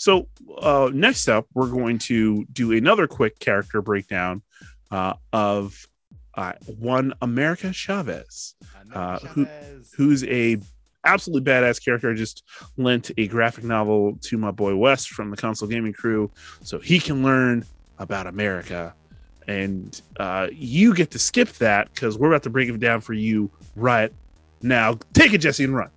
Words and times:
So 0.00 0.28
uh, 0.56 0.88
next 0.94 1.28
up, 1.28 1.46
we're 1.52 1.68
going 1.68 1.98
to 1.98 2.46
do 2.46 2.72
another 2.72 3.06
quick 3.06 3.38
character 3.38 3.82
breakdown 3.82 4.40
uh, 4.90 5.12
of 5.34 5.86
uh, 6.34 6.54
one 6.78 7.12
America 7.20 7.70
Chavez, 7.70 8.54
uh, 8.94 9.18
who 9.18 9.46
who's 9.94 10.24
a 10.24 10.56
absolutely 11.04 11.52
badass 11.52 11.84
character. 11.84 12.10
I 12.10 12.14
just 12.14 12.44
lent 12.78 13.10
a 13.18 13.28
graphic 13.28 13.62
novel 13.62 14.16
to 14.22 14.38
my 14.38 14.50
boy 14.50 14.74
West 14.74 15.10
from 15.10 15.30
the 15.30 15.36
console 15.36 15.68
gaming 15.68 15.92
crew, 15.92 16.30
so 16.62 16.78
he 16.78 16.98
can 16.98 17.22
learn 17.22 17.66
about 17.98 18.26
America. 18.26 18.94
And 19.48 20.00
uh, 20.18 20.48
you 20.50 20.94
get 20.94 21.10
to 21.10 21.18
skip 21.18 21.50
that 21.58 21.92
because 21.92 22.16
we're 22.16 22.28
about 22.28 22.44
to 22.44 22.50
break 22.50 22.70
it 22.70 22.80
down 22.80 23.02
for 23.02 23.12
you 23.12 23.50
right 23.76 24.10
now. 24.62 24.98
Take 25.12 25.34
it, 25.34 25.38
Jesse, 25.38 25.64
and 25.64 25.76
run. 25.76 25.90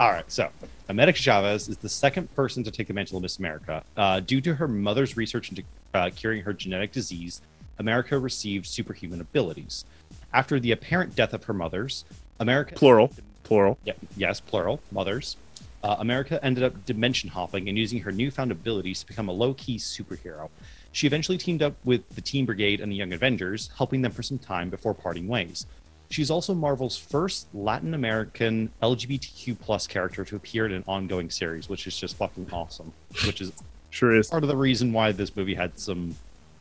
All 0.00 0.10
right, 0.10 0.32
so 0.32 0.48
America 0.88 1.18
Chavez 1.18 1.68
is 1.68 1.76
the 1.76 1.88
second 1.90 2.34
person 2.34 2.64
to 2.64 2.70
take 2.70 2.86
the 2.86 2.94
mantle 2.94 3.18
of 3.18 3.22
Miss 3.22 3.38
America. 3.38 3.84
Uh, 3.98 4.20
due 4.20 4.40
to 4.40 4.54
her 4.54 4.66
mother's 4.66 5.14
research 5.14 5.50
into 5.50 5.62
uh, 5.92 6.08
curing 6.16 6.40
her 6.40 6.54
genetic 6.54 6.90
disease, 6.90 7.42
America 7.78 8.18
received 8.18 8.64
superhuman 8.64 9.20
abilities. 9.20 9.84
After 10.32 10.58
the 10.58 10.72
apparent 10.72 11.14
death 11.14 11.34
of 11.34 11.44
her 11.44 11.52
mothers, 11.52 12.06
America 12.38 12.74
Plural, 12.76 13.12
plural. 13.42 13.76
yeah, 13.84 13.92
yes, 14.16 14.40
plural, 14.40 14.80
mothers. 14.90 15.36
Uh, 15.84 15.96
America 15.98 16.42
ended 16.42 16.64
up 16.64 16.86
dimension 16.86 17.28
hopping 17.28 17.68
and 17.68 17.76
using 17.76 18.00
her 18.00 18.10
newfound 18.10 18.50
abilities 18.50 19.00
to 19.00 19.06
become 19.06 19.28
a 19.28 19.32
low 19.32 19.52
key 19.52 19.76
superhero. 19.76 20.48
She 20.92 21.06
eventually 21.06 21.36
teamed 21.36 21.62
up 21.62 21.74
with 21.84 22.08
the 22.14 22.22
Teen 22.22 22.46
Brigade 22.46 22.80
and 22.80 22.90
the 22.90 22.96
Young 22.96 23.12
Avengers, 23.12 23.68
helping 23.76 24.00
them 24.00 24.12
for 24.12 24.22
some 24.22 24.38
time 24.38 24.70
before 24.70 24.94
parting 24.94 25.28
ways. 25.28 25.66
She's 26.10 26.30
also 26.30 26.54
Marvel's 26.54 26.96
first 26.98 27.46
Latin 27.54 27.94
American 27.94 28.70
LGBTQ 28.82 29.58
plus 29.60 29.86
character 29.86 30.24
to 30.24 30.36
appear 30.36 30.66
in 30.66 30.72
an 30.72 30.84
ongoing 30.88 31.30
series, 31.30 31.68
which 31.68 31.86
is 31.86 31.96
just 31.96 32.16
fucking 32.16 32.48
awesome. 32.52 32.92
Which 33.24 33.40
is 33.40 33.52
Sure 33.90 34.16
is. 34.16 34.28
part 34.28 34.42
of 34.42 34.48
the 34.48 34.56
reason 34.56 34.92
why 34.92 35.12
this 35.12 35.34
movie 35.36 35.54
had 35.54 35.78
some 35.78 36.16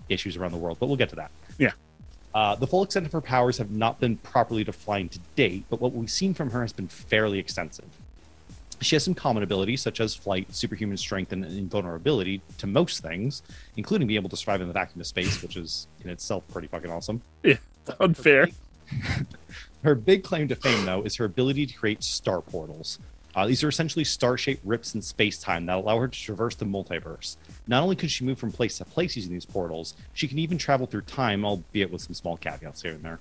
issues 0.07 0.37
around 0.37 0.51
the 0.51 0.57
world, 0.57 0.77
but 0.79 0.85
we'll 0.87 0.97
get 0.97 1.09
to 1.09 1.15
that. 1.15 1.31
Yeah. 1.57 1.71
Uh, 2.33 2.55
the 2.55 2.67
full 2.67 2.83
extent 2.83 3.07
of 3.07 3.11
her 3.11 3.21
powers 3.21 3.57
have 3.57 3.71
not 3.71 3.99
been 3.99 4.17
properly 4.17 4.63
defined 4.63 5.11
to 5.11 5.19
date, 5.35 5.63
but 5.69 5.81
what 5.81 5.93
we've 5.93 6.11
seen 6.11 6.33
from 6.35 6.51
her 6.51 6.61
has 6.61 6.71
been 6.71 6.87
fairly 6.87 7.39
extensive. 7.39 7.85
She 8.81 8.95
has 8.95 9.03
some 9.03 9.15
common 9.15 9.41
abilities 9.43 9.81
such 9.81 9.99
as 9.99 10.13
flight, 10.13 10.53
superhuman 10.53 10.95
strength, 10.95 11.31
and 11.33 11.43
invulnerability 11.43 12.41
to 12.59 12.67
most 12.67 13.01
things, 13.01 13.41
including 13.77 14.07
being 14.07 14.19
able 14.19 14.29
to 14.29 14.37
survive 14.37 14.61
in 14.61 14.67
the 14.67 14.73
vacuum 14.73 15.01
of 15.01 15.07
space, 15.07 15.41
which 15.41 15.57
is 15.57 15.87
in 16.03 16.09
itself 16.09 16.47
pretty 16.49 16.67
fucking 16.67 16.91
awesome. 16.91 17.21
Yeah, 17.43 17.57
unfair. 17.99 18.47
Her 19.83 19.95
big 19.95 20.23
claim 20.23 20.47
to 20.49 20.55
fame, 20.55 20.85
though, 20.85 21.03
is 21.03 21.15
her 21.15 21.25
ability 21.25 21.65
to 21.67 21.73
create 21.73 22.03
star 22.03 22.41
portals. 22.41 22.99
Uh, 23.35 23.45
these 23.45 23.63
are 23.63 23.69
essentially 23.69 24.03
star 24.03 24.37
shaped 24.37 24.65
rips 24.65 24.95
in 24.95 25.01
space 25.01 25.39
time 25.39 25.65
that 25.65 25.77
allow 25.77 25.97
her 25.97 26.07
to 26.07 26.19
traverse 26.19 26.55
the 26.55 26.65
multiverse. 26.65 27.37
Not 27.67 27.83
only 27.83 27.95
could 27.95 28.09
she 28.09 28.25
move 28.25 28.39
from 28.39 28.51
place 28.51 28.77
to 28.79 28.85
place 28.85 29.15
using 29.15 29.31
these 29.31 29.45
portals, 29.45 29.95
she 30.13 30.27
can 30.27 30.39
even 30.39 30.57
travel 30.57 30.87
through 30.87 31.03
time, 31.03 31.45
albeit 31.45 31.91
with 31.91 32.01
some 32.01 32.13
small 32.13 32.37
caveats 32.37 32.81
here 32.81 32.93
and 32.93 33.03
there. 33.03 33.19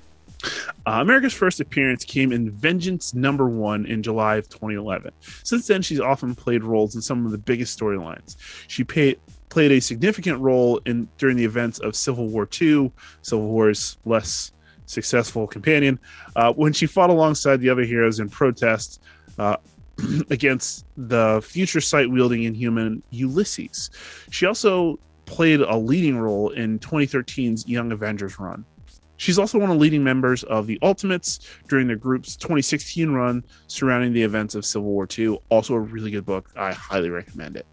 Uh, 0.86 1.00
America's 1.00 1.34
first 1.34 1.60
appearance 1.60 2.04
came 2.04 2.32
in 2.32 2.50
Vengeance 2.50 3.12
Number 3.14 3.48
One 3.48 3.86
in 3.86 4.02
July 4.02 4.36
of 4.36 4.48
2011. 4.48 5.12
Since 5.42 5.66
then, 5.66 5.82
she's 5.82 6.00
often 6.00 6.34
played 6.34 6.64
roles 6.64 6.94
in 6.94 7.02
some 7.02 7.26
of 7.26 7.32
the 7.32 7.38
biggest 7.38 7.78
storylines. 7.78 8.36
She 8.68 8.84
paid, 8.84 9.18
played 9.48 9.72
a 9.72 9.80
significant 9.80 10.40
role 10.40 10.80
in 10.86 11.08
during 11.18 11.36
the 11.36 11.44
events 11.44 11.78
of 11.80 11.96
Civil 11.96 12.28
War 12.28 12.48
II, 12.60 12.92
Civil 13.22 13.46
War's 13.46 13.98
less 14.04 14.52
successful 14.88 15.46
companion, 15.46 15.98
uh, 16.36 16.52
when 16.52 16.72
she 16.72 16.86
fought 16.86 17.10
alongside 17.10 17.60
the 17.60 17.70
other 17.70 17.84
heroes 17.84 18.20
in 18.20 18.28
protest 18.28 19.02
uh, 19.38 19.56
against 20.30 20.86
the 20.96 21.40
future 21.44 21.80
sight 21.80 22.10
wielding 22.10 22.44
inhuman 22.44 23.02
Ulysses. 23.10 23.90
She 24.30 24.46
also 24.46 24.98
played 25.26 25.60
a 25.60 25.76
leading 25.76 26.18
role 26.18 26.50
in 26.50 26.78
2013's 26.78 27.68
Young 27.68 27.92
Avengers 27.92 28.38
run. 28.38 28.64
She's 29.18 29.38
also 29.38 29.58
one 29.58 29.68
of 29.68 29.76
the 29.76 29.80
leading 29.80 30.02
members 30.02 30.44
of 30.44 30.66
the 30.66 30.78
Ultimates 30.80 31.40
during 31.68 31.88
the 31.88 31.96
group's 31.96 32.36
2016 32.36 33.10
run 33.10 33.44
surrounding 33.66 34.12
the 34.12 34.22
events 34.22 34.54
of 34.54 34.64
Civil 34.64 34.88
War 34.88 35.08
II. 35.18 35.38
Also, 35.48 35.74
a 35.74 35.80
really 35.80 36.12
good 36.12 36.24
book. 36.24 36.50
I 36.56 36.72
highly 36.72 37.10
recommend 37.10 37.56
it. 37.56 37.66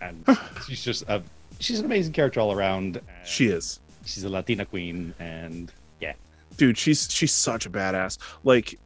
And 0.00 0.24
she's 0.66 0.82
just 0.82 1.02
a 1.08 1.22
she's 1.58 1.80
an 1.80 1.84
amazing 1.84 2.12
character 2.12 2.40
all 2.40 2.52
around. 2.52 3.00
She 3.24 3.46
is, 3.46 3.80
She's 4.04 4.24
a 4.24 4.28
Latina 4.28 4.64
queen, 4.64 5.14
and 5.18 5.72
yeah, 6.00 6.14
dude. 6.56 6.76
She's 6.78 7.10
she's 7.10 7.32
such 7.32 7.66
a 7.66 7.70
badass. 7.70 8.18
Like, 8.44 8.78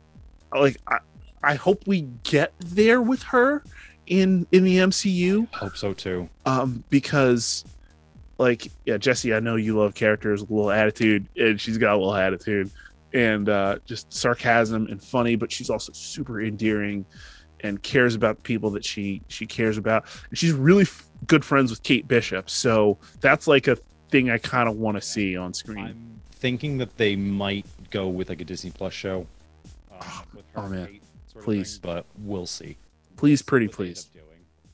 like 0.55 0.77
I, 0.87 0.99
I 1.43 1.55
hope 1.55 1.87
we 1.87 2.03
get 2.23 2.53
there 2.61 3.01
with 3.03 3.23
her 3.25 3.63
in 4.07 4.47
in 4.53 4.65
the 4.65 4.77
MCU. 4.79 5.49
I 5.55 5.57
hope 5.59 5.77
so 5.77 5.93
too. 5.93 6.29
um 6.45 6.85
because 6.91 7.65
like 8.39 8.71
yeah 8.85 8.99
jesse 8.99 9.33
i 9.33 9.41
know 9.41 9.57
you 9.57 9.75
love 9.79 9.95
characters 9.95 10.43
with 10.43 10.51
a 10.51 10.53
little 10.53 10.71
attitude 10.71 11.27
and 11.39 11.59
she's 11.59 11.79
got 11.79 11.95
a 11.95 11.97
little 11.97 12.15
attitude 12.15 12.71
and 13.15 13.49
uh 13.49 13.79
just 13.87 14.13
sarcasm 14.13 14.87
and 14.89 15.03
funny 15.03 15.37
but 15.37 15.51
she's 15.51 15.71
also 15.71 15.91
super 15.95 16.43
endearing 16.43 17.07
and 17.61 17.83
cares 17.83 18.15
about 18.15 18.43
people 18.43 18.69
that 18.69 18.85
she 18.85 19.23
she 19.29 19.47
cares 19.47 19.79
about 19.79 20.05
and 20.29 20.39
she's 20.39 20.53
really 20.53 20.83
f- 20.83 21.09
good 21.27 21.43
friends 21.47 21.71
with 21.71 21.83
kate 21.83 22.07
bishop 22.07 22.51
so 22.51 22.99
that's 23.21 23.49
like 23.49 23.69
a 23.69 23.79
thing 24.11 24.31
i 24.31 24.39
kind 24.39 24.69
of 24.69 24.77
want 24.77 24.97
to 24.97 25.01
see 25.01 25.37
on 25.37 25.53
screen 25.55 25.85
I'm 25.87 26.21
thinking 26.33 26.79
that 26.79 26.97
they 26.97 27.17
might 27.17 27.67
go 27.91 28.09
with 28.09 28.29
like 28.29 28.41
a 28.41 28.45
Disney 28.45 28.71
Plus 28.71 28.93
show. 28.93 29.27
Um, 29.91 30.01
with 30.35 30.45
oh, 30.55 30.69
man. 30.69 30.79
and 30.81 30.89
Kate 30.89 31.03
sort 31.27 31.41
of 31.43 31.45
Please. 31.45 31.79
thing, 31.79 31.91
but 31.91 32.07
we'll 32.19 32.47
see. 32.47 32.77
please 33.17 33.43
pretty 33.43 33.67
What 33.67 33.79
they 33.79 33.85
end 33.85 33.95
please. 33.95 34.07